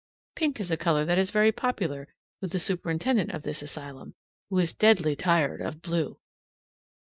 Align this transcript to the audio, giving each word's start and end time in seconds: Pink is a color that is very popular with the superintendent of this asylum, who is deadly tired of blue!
Pink 0.35 0.59
is 0.59 0.71
a 0.71 0.77
color 0.77 1.05
that 1.05 1.19
is 1.19 1.29
very 1.29 1.51
popular 1.51 2.07
with 2.41 2.51
the 2.53 2.57
superintendent 2.59 3.29
of 3.33 3.43
this 3.43 3.61
asylum, 3.61 4.15
who 4.49 4.57
is 4.57 4.73
deadly 4.73 5.15
tired 5.15 5.61
of 5.61 5.83
blue! 5.83 6.19